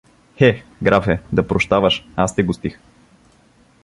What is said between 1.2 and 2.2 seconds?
да прощаваш,